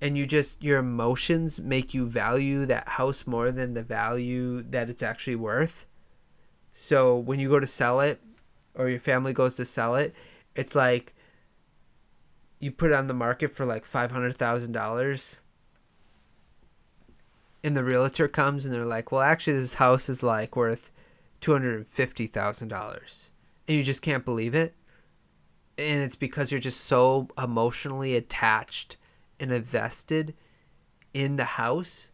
[0.00, 4.88] and you just your emotions make you value that house more than the value that
[4.88, 5.84] it's actually worth.
[6.72, 8.20] So when you go to sell it,
[8.74, 10.14] or your family goes to sell it,
[10.56, 11.14] it's like
[12.60, 15.40] you put it on the market for like five hundred thousand dollars
[17.62, 20.90] and the realtor comes and they're like, Well actually this house is like worth
[21.40, 23.30] two hundred and fifty thousand dollars
[23.66, 24.74] and you just can't believe it.
[25.76, 28.96] And it's because you're just so emotionally attached
[29.38, 30.34] and invested
[31.14, 32.08] in the house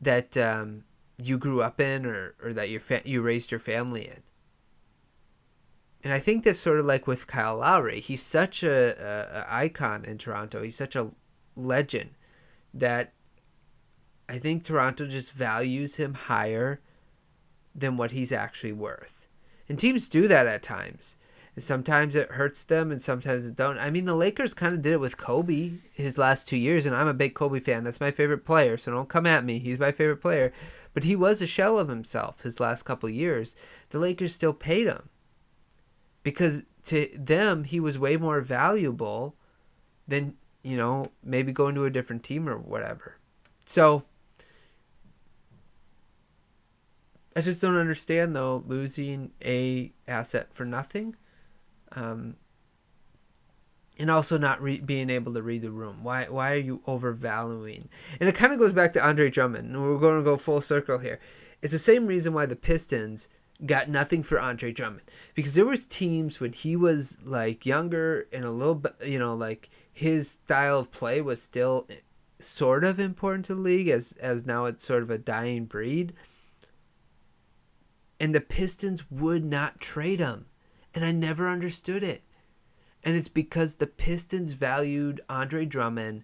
[0.00, 0.84] that um,
[1.18, 4.22] you grew up in or, or that your fa- you raised your family in.
[6.04, 8.00] And I think that's sort of like with Kyle Lowry.
[8.00, 10.62] He's such a, a, a icon in Toronto.
[10.62, 11.10] He's such a
[11.56, 12.10] legend
[12.74, 13.14] that
[14.28, 16.82] I think Toronto just values him higher
[17.74, 19.26] than what he's actually worth.
[19.66, 21.16] And teams do that at times.
[21.54, 23.78] And sometimes it hurts them and sometimes it don't.
[23.78, 26.94] I mean, the Lakers kind of did it with Kobe his last two years, and
[26.94, 27.84] I'm a big Kobe fan.
[27.84, 29.58] That's my favorite player, so don't come at me.
[29.58, 30.52] He's my favorite player.
[30.92, 33.56] But he was a shell of himself his last couple years.
[33.88, 35.08] The Lakers still paid him
[36.24, 39.36] because to them he was way more valuable
[40.08, 40.34] than
[40.64, 43.18] you know maybe going to a different team or whatever.
[43.64, 44.04] So
[47.36, 51.16] i just don't understand though losing a asset for nothing
[51.96, 52.36] um,
[53.98, 56.02] and also not re- being able to read the room.
[56.02, 57.88] Why why are you overvaluing?
[58.18, 60.60] And it kind of goes back to andre drummond and we're going to go full
[60.60, 61.20] circle here.
[61.62, 63.28] It's the same reason why the pistons
[63.66, 68.44] got nothing for Andre Drummond because there was teams when he was like younger and
[68.44, 71.86] a little bit, you know, like his style of play was still
[72.40, 76.12] sort of important to the league as as now it's sort of a dying breed.
[78.20, 80.46] And the Pistons would not trade him.
[80.94, 82.22] And I never understood it.
[83.02, 86.22] And it's because the Pistons valued Andre Drummond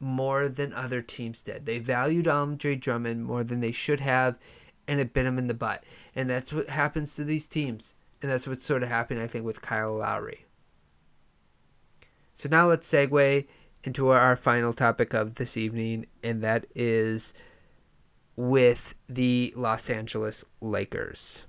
[0.00, 1.66] more than other teams did.
[1.66, 4.38] They valued Andre Drummond more than they should have
[4.86, 5.84] and it bit him in the butt.
[6.14, 7.94] And that's what happens to these teams.
[8.22, 10.46] And that's what's sort of happening, I think, with Kyle Lowry.
[12.34, 13.46] So now let's segue
[13.84, 17.32] into our final topic of this evening, and that is
[18.36, 21.44] with the Los Angeles Lakers.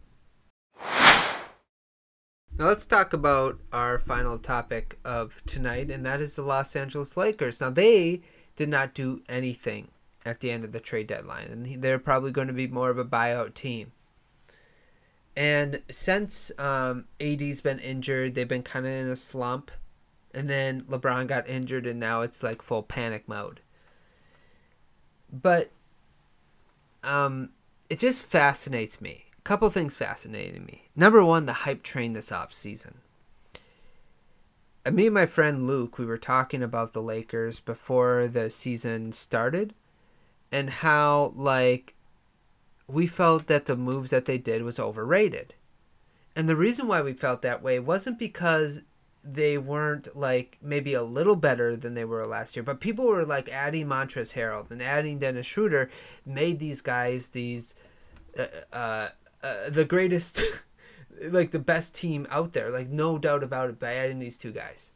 [2.57, 7.15] Now let's talk about our final topic of tonight, and that is the Los Angeles
[7.17, 7.61] Lakers.
[7.61, 8.21] Now they
[8.55, 9.87] did not do anything
[10.25, 12.97] at the end of the trade deadline, and they're probably going to be more of
[12.97, 13.91] a buyout team.
[15.35, 19.71] And since um, AD's been injured, they've been kind of in a slump.
[20.33, 23.61] And then LeBron got injured, and now it's like full panic mode.
[25.31, 25.71] But
[27.03, 27.49] um,
[27.89, 29.25] it just fascinates me.
[29.37, 30.89] A couple things fascinating me.
[30.95, 32.99] Number one, the hype train this off season.
[34.89, 39.73] Me and my friend Luke, we were talking about the Lakers before the season started
[40.51, 41.95] and how like
[42.87, 45.53] we felt that the moves that they did was overrated.
[46.35, 48.83] And the reason why we felt that way wasn't because
[49.23, 53.25] they weren't like maybe a little better than they were last year, but people were
[53.25, 55.89] like adding Montrezl Harrell and adding Dennis Schroeder
[56.25, 57.75] made these guys these
[58.37, 59.07] uh, uh,
[59.43, 60.41] uh, the greatest,
[61.29, 63.79] like the best team out there, like no doubt about it.
[63.79, 64.91] By adding these two guys,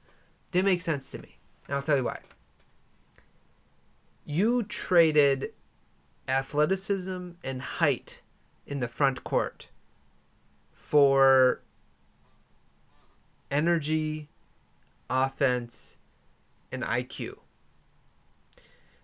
[0.51, 1.37] didn't make sense to me.
[1.67, 2.19] And I'll tell you why.
[4.25, 5.53] You traded
[6.27, 8.21] athleticism and height
[8.65, 9.69] in the front court
[10.73, 11.61] for
[13.51, 14.27] energy,
[15.09, 15.97] offense,
[16.71, 17.37] and IQ.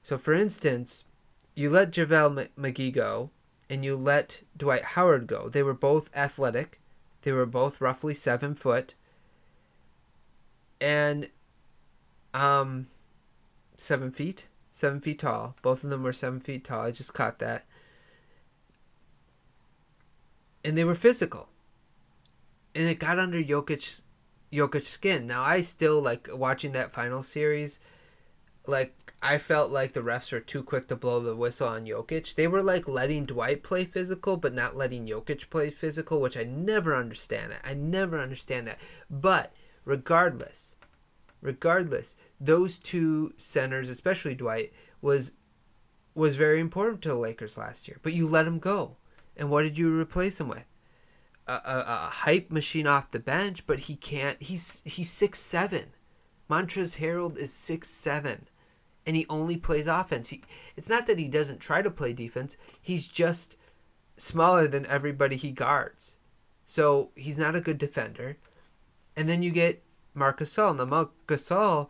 [0.02, 1.06] So, for instance,
[1.54, 3.30] you let JaVale McGee go
[3.70, 5.48] and you let Dwight Howard go.
[5.48, 6.82] They were both athletic,
[7.22, 8.96] they were both roughly seven foot,
[10.82, 11.30] and
[12.34, 12.88] um,
[13.76, 15.56] seven feet, seven feet tall.
[15.62, 16.82] Both of them were seven feet tall.
[16.82, 17.66] I just caught that.
[20.64, 21.50] And they were physical.
[22.74, 24.04] And it got under Jokic's
[24.52, 25.28] Jokic's skin.
[25.28, 27.80] Now I still like watching that final series.
[28.68, 32.36] Like I felt like the refs were too quick to blow the whistle on Jokic.
[32.36, 36.44] They were like letting Dwight play physical, but not letting Jokic play physical, which I
[36.44, 37.62] never understand that.
[37.64, 38.80] I never understand that.
[39.10, 39.54] But
[39.86, 40.74] regardless,
[41.42, 44.72] regardless, those two centers, especially Dwight,
[45.02, 45.34] was
[46.14, 47.98] was very important to the Lakers last year.
[48.04, 48.98] But you let him go,
[49.38, 50.66] and what did you replace him with?
[51.48, 54.42] A, a, a hype machine off the bench, but he can't.
[54.42, 55.94] He's he's six seven.
[56.50, 58.48] Montrezl Harrell is six seven
[59.06, 60.30] and he only plays offense.
[60.30, 60.44] He,
[60.76, 62.58] it's not that he doesn't try to play defense.
[62.82, 63.56] He's just
[64.18, 66.18] smaller than everybody he guards.
[66.66, 68.38] So he's not a good defender.
[69.16, 69.84] And then you get
[70.14, 70.76] Marc Gasol.
[70.78, 71.90] Now Marc Gasol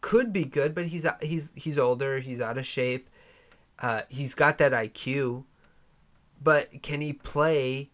[0.00, 2.18] could be good, but he's he's he's older.
[2.18, 3.08] He's out of shape.
[3.78, 5.44] Uh, he's got that IQ,
[6.42, 7.90] but can he play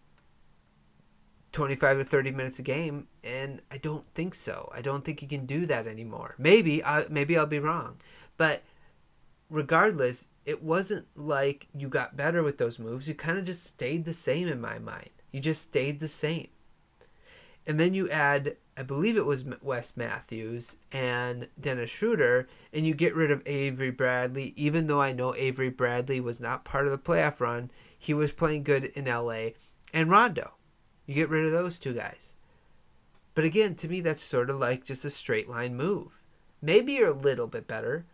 [1.52, 3.06] 25 to 30 minutes a game?
[3.22, 4.70] And I don't think so.
[4.74, 6.34] I don't think he can do that anymore.
[6.38, 7.98] Maybe I maybe I'll be wrong.
[8.36, 8.62] But
[9.50, 13.08] regardless, it wasn't like you got better with those moves.
[13.08, 15.10] You kind of just stayed the same in my mind.
[15.32, 16.48] You just stayed the same.
[17.66, 22.94] And then you add, I believe it was Wes Matthews and Dennis Schroeder, and you
[22.94, 24.52] get rid of Avery Bradley.
[24.56, 28.32] Even though I know Avery Bradley was not part of the playoff run, he was
[28.32, 29.50] playing good in LA.
[29.92, 30.54] And Rondo.
[31.06, 32.34] You get rid of those two guys.
[33.34, 36.20] But again, to me, that's sort of like just a straight line move.
[36.62, 38.06] Maybe you're a little bit better,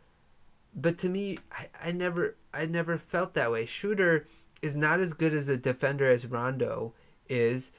[0.75, 3.67] but to me, I, I never I never felt that way.
[3.67, 4.27] Schroeder
[4.61, 6.95] is not as good as a defender as Rondo
[7.29, 7.71] is.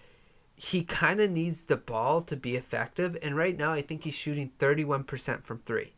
[0.63, 4.13] He kind of needs the ball to be effective, and right now I think he's
[4.13, 5.93] shooting 31% from three.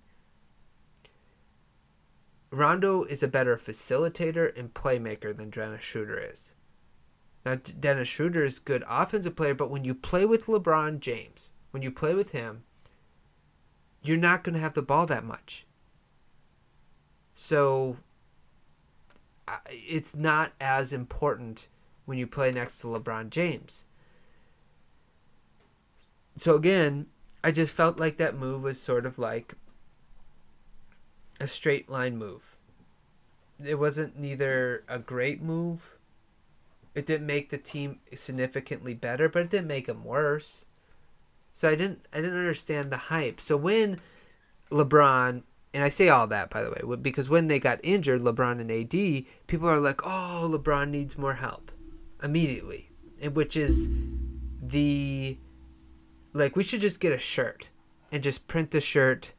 [2.49, 6.53] Rondo is a better facilitator and playmaker than Dennis Schroeder is.
[7.45, 11.51] Now, Dennis Schroeder is a good offensive player, but when you play with LeBron James,
[11.71, 12.63] when you play with him,
[14.01, 15.65] you're not going to have the ball that much.
[17.35, 17.97] So
[19.67, 21.67] it's not as important
[22.05, 23.83] when you play next to LeBron James.
[26.37, 27.07] So again,
[27.43, 29.55] I just felt like that move was sort of like
[31.39, 32.57] a straight line move.
[33.63, 35.97] It wasn't neither a great move.
[36.95, 40.65] It didn't make the team significantly better, but it didn't make them worse.
[41.53, 43.39] So I didn't I didn't understand the hype.
[43.39, 43.99] So when
[44.71, 48.59] LeBron and I say all that by the way because when they got injured, LeBron
[48.59, 51.71] and AD, people are like, "Oh, LeBron needs more help,"
[52.21, 52.89] immediately,
[53.21, 53.87] and which is
[54.61, 55.37] the
[56.33, 57.69] like we should just get a shirt
[58.11, 59.31] and just print the shirt.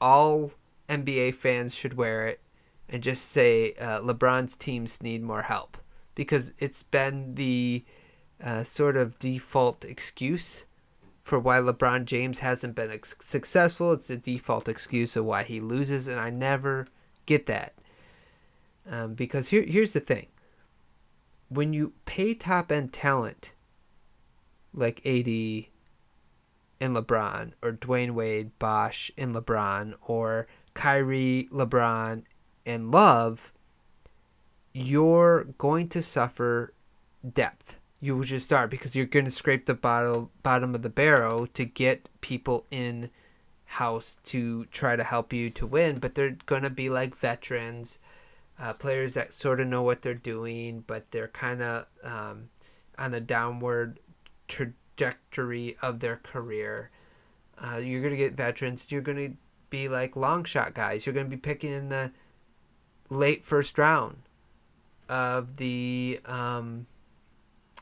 [0.00, 0.52] All
[0.88, 2.40] NBA fans should wear it
[2.88, 5.76] and just say uh, LeBron's teams need more help
[6.14, 7.84] because it's been the
[8.42, 10.64] uh, sort of default excuse
[11.22, 13.92] for why LeBron James hasn't been ex- successful.
[13.92, 16.88] It's a default excuse of why he loses, and I never
[17.26, 17.74] get that.
[18.90, 20.28] Um, because here, here's the thing
[21.50, 23.52] when you pay top end talent
[24.72, 25.28] like AD
[26.80, 32.22] and LeBron, or Dwyane Wade, Bosh, and LeBron, or Kyrie, LeBron,
[32.64, 33.52] and Love,
[34.72, 36.72] you're going to suffer
[37.28, 37.78] depth.
[38.00, 41.48] You will just start because you're going to scrape the bottle, bottom of the barrel
[41.48, 43.10] to get people in
[43.68, 47.98] house to try to help you to win but they're going to be like veterans
[48.58, 52.48] uh, players that sort of know what they're doing but they're kind of um,
[52.98, 54.00] on the downward
[54.48, 56.90] trajectory of their career
[57.58, 59.36] uh, you're going to get veterans you're going to
[59.70, 62.10] be like long shot guys you're going to be picking in the
[63.10, 64.16] late first round
[65.08, 66.86] of the um,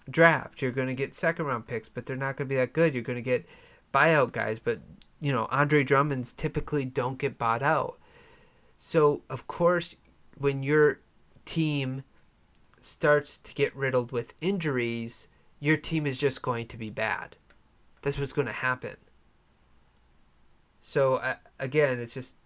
[0.08, 0.62] draft.
[0.62, 2.94] You're going to get second round picks, but they're not going to be that good.
[2.94, 3.46] You're going to get
[3.92, 4.80] buyout guys, but
[5.20, 7.98] you know, Andre Drummonds typically don't get bought out.
[8.76, 9.96] So, of course,
[10.36, 11.00] when your
[11.46, 12.04] team
[12.80, 15.28] starts to get riddled with injuries,
[15.60, 17.36] your team is just going to be bad.
[18.02, 18.96] That's what's going to happen.
[20.80, 22.38] So, uh, again, it's just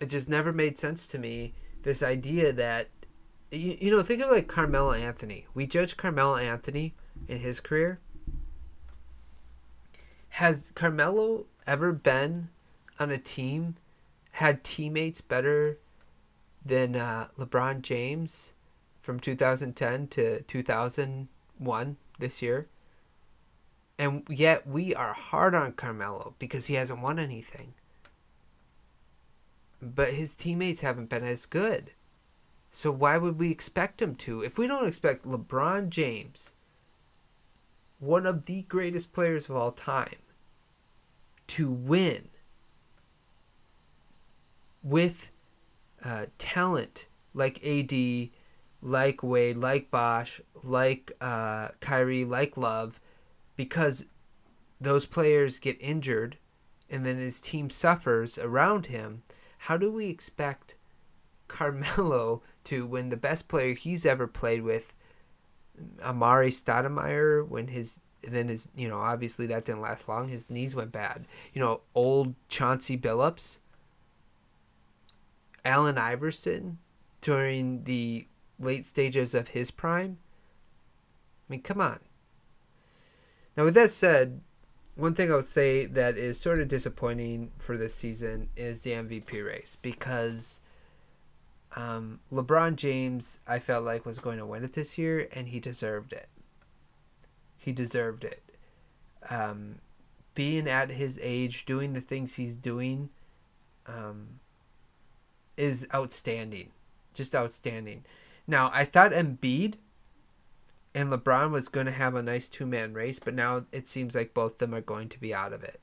[0.00, 2.88] it just never made sense to me this idea that
[3.50, 5.46] you, you know think of like Carmelo Anthony.
[5.54, 6.94] We judge Carmelo Anthony
[7.28, 8.00] in his career.
[10.30, 12.48] Has Carmelo ever been
[12.98, 13.76] on a team
[14.32, 15.78] had teammates better
[16.64, 18.52] than uh, LeBron James
[19.00, 20.42] from 2010 to
[21.58, 22.68] 2001 this year?
[23.98, 27.74] And yet we are hard on Carmelo because he hasn't won anything
[29.80, 31.92] but his teammates haven't been as good.
[32.70, 34.42] So why would we expect him to?
[34.42, 36.52] If we don't expect LeBron James,
[37.98, 40.16] one of the greatest players of all time,
[41.48, 42.28] to win
[44.82, 45.30] with
[46.04, 47.92] uh, talent like AD,
[48.86, 53.00] like Wade, like Bosh, like uh, Kyrie, like Love,
[53.56, 54.06] because
[54.80, 56.38] those players get injured
[56.88, 59.22] and then his team suffers around him
[59.58, 60.76] how do we expect
[61.48, 64.94] Carmelo to, when the best player he's ever played with,
[65.98, 70.28] Amar'e Stoudemire, when his then his you know obviously that didn't last long.
[70.28, 71.26] His knees went bad.
[71.52, 73.58] You know, old Chauncey Billups,
[75.64, 76.78] Allen Iverson,
[77.20, 78.26] during the
[78.58, 80.18] late stages of his prime.
[81.48, 82.00] I mean, come on.
[83.56, 84.40] Now, with that said,
[84.96, 88.92] one thing I would say that is sort of disappointing for this season is the
[88.92, 90.60] MVP race because
[91.76, 95.60] um, LeBron James, I felt like, was going to win it this year, and he
[95.60, 96.28] deserved it.
[97.58, 98.42] He deserved it.
[99.28, 99.76] Um,
[100.34, 103.10] being at his age, doing the things he's doing,
[103.86, 104.40] um,
[105.56, 106.70] is outstanding.
[107.12, 108.04] Just outstanding.
[108.46, 109.74] Now, I thought Embiid
[110.94, 114.14] and LeBron was going to have a nice two man race, but now it seems
[114.14, 115.80] like both of them are going to be out of it.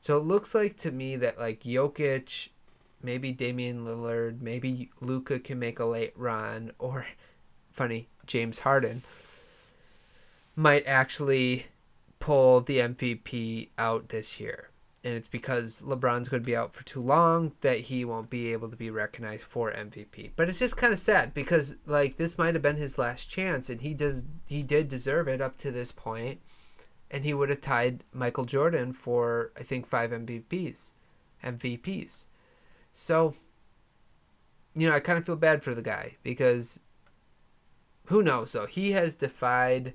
[0.00, 2.48] So it looks like to me that like Jokic,
[3.02, 7.06] maybe Damian Lillard, maybe Luka can make a late run, or
[7.70, 9.02] funny, James Harden
[10.56, 11.66] might actually
[12.18, 14.67] pull the MVP out this year
[15.04, 18.52] and it's because LeBron's going to be out for too long that he won't be
[18.52, 20.32] able to be recognized for MVP.
[20.34, 23.70] But it's just kind of sad because like this might have been his last chance
[23.70, 26.40] and he does he did deserve it up to this point
[27.10, 30.90] and he would have tied Michael Jordan for I think 5 MVPs.
[31.44, 32.26] MVPs.
[32.92, 33.34] So
[34.74, 36.80] you know, I kind of feel bad for the guy because
[38.06, 38.66] who knows though.
[38.66, 39.94] He has defied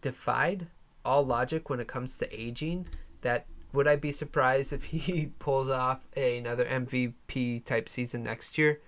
[0.00, 0.66] defied
[1.04, 2.86] all logic when it comes to aging
[3.22, 8.58] that would I be surprised if he pulls off a, another MVP type season next
[8.58, 8.80] year?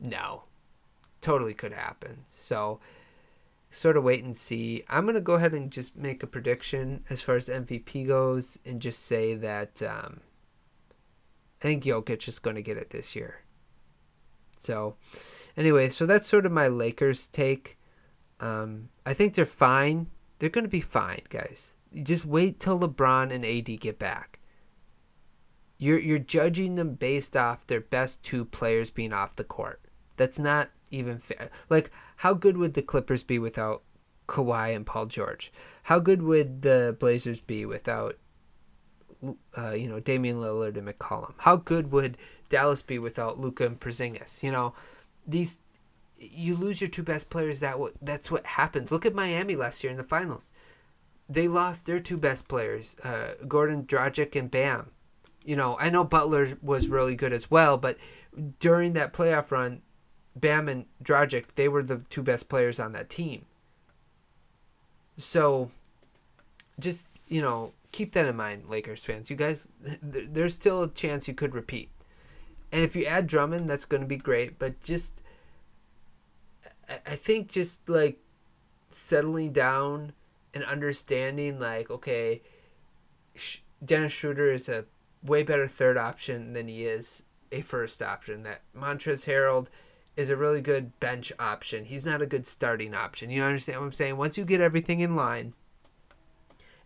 [0.00, 0.44] No.
[1.20, 2.24] Totally could happen.
[2.30, 2.80] So
[3.70, 4.84] sort of wait and see.
[4.88, 8.58] I'm going to go ahead and just make a prediction as far as MVP goes
[8.64, 10.20] and just say that um,
[11.60, 13.42] I think Jokic is going to get it this year.
[14.58, 14.96] So,
[15.56, 17.78] anyway, so that's sort of my Lakers take.
[18.40, 20.08] Um, I think they're fine
[20.38, 21.74] they're going to be fine, guys.
[22.02, 24.38] Just wait till LeBron and AD get back.
[25.78, 29.80] You're you're judging them based off their best two players being off the court.
[30.16, 31.50] That's not even fair.
[31.70, 33.82] Like, how good would the Clippers be without
[34.26, 35.52] Kawhi and Paul George?
[35.84, 38.16] How good would the Blazers be without,
[39.56, 41.34] uh, you know, Damian Lillard and McCollum?
[41.38, 42.18] How good would
[42.48, 44.42] Dallas be without Luka and Porzingis?
[44.42, 44.74] You know,
[45.26, 45.58] these
[46.18, 47.60] you lose your two best players.
[47.60, 48.90] That that's what happens.
[48.90, 50.52] Look at Miami last year in the finals.
[51.28, 54.90] They lost their two best players, uh, Goran Dragic and Bam.
[55.44, 57.98] You know, I know Butler was really good as well, but
[58.60, 59.82] during that playoff run,
[60.34, 63.44] Bam and Dragic, they were the two best players on that team.
[65.18, 65.70] So,
[66.78, 69.30] just you know, keep that in mind, Lakers fans.
[69.30, 69.68] You guys,
[70.02, 71.90] there's still a chance you could repeat.
[72.72, 74.58] And if you add Drummond, that's going to be great.
[74.58, 75.22] But just
[76.88, 78.18] I think just like
[78.88, 80.12] settling down
[80.54, 82.42] and understanding like okay
[83.84, 84.86] Dennis Schroeder is a
[85.22, 87.22] way better third option than he is
[87.52, 88.42] a first option.
[88.42, 89.68] That Montrezl Harrell
[90.16, 91.84] is a really good bench option.
[91.84, 93.30] He's not a good starting option.
[93.30, 94.16] You understand what I'm saying?
[94.16, 95.54] Once you get everything in line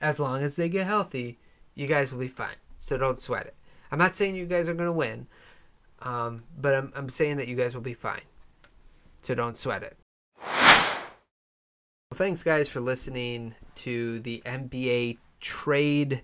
[0.00, 1.38] as long as they get healthy
[1.74, 2.56] you guys will be fine.
[2.78, 3.54] So don't sweat it.
[3.90, 5.26] I'm not saying you guys are going to win
[6.00, 8.22] um, but I'm, I'm saying that you guys will be fine
[9.22, 9.96] so don't sweat it.
[10.38, 16.22] Well, thanks, guys, for listening to the NBA trade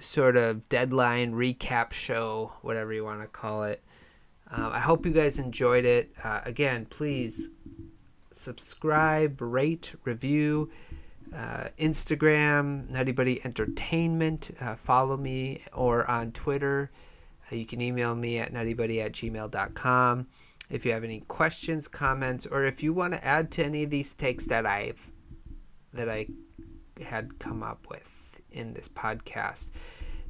[0.00, 3.82] sort of deadline recap show, whatever you want to call it.
[4.50, 6.12] Uh, I hope you guys enjoyed it.
[6.24, 7.50] Uh, again, please
[8.30, 10.70] subscribe, rate, review.
[11.34, 14.50] Uh, Instagram, Nutty Buddy Entertainment.
[14.60, 16.90] Uh, follow me or on Twitter.
[17.52, 20.26] Uh, you can email me at nuttybuddy at gmail.com.
[20.70, 23.90] If you have any questions, comments, or if you want to add to any of
[23.90, 25.12] these takes that I've
[25.92, 26.26] that I
[27.02, 29.70] had come up with in this podcast.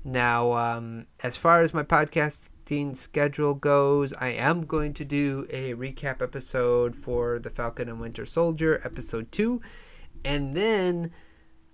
[0.04, 5.74] Now, um, as far as my podcasting schedule goes, I am going to do a
[5.74, 9.60] recap episode for The Falcon and Winter Soldier, episode two.
[10.24, 11.10] And then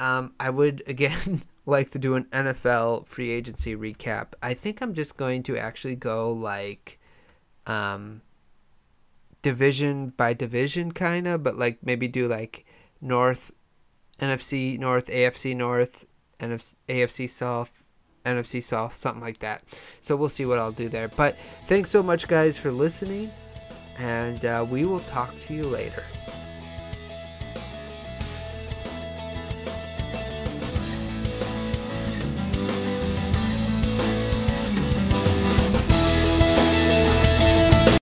[0.01, 4.29] um, I would, again, like to do an NFL free agency recap.
[4.43, 6.99] I think I'm just going to actually go like
[7.67, 8.23] um,
[9.45, 12.65] division by division, kind of, but like maybe do like
[13.01, 13.53] North,
[14.19, 16.07] NFC North, AFC North,
[16.41, 17.85] NFC, AFC South,
[18.25, 19.63] NFC South, something like that.
[20.01, 21.09] So we'll see what I'll do there.
[21.09, 21.37] But
[21.67, 23.31] thanks so much, guys, for listening,
[23.99, 26.03] and uh, we will talk to you later.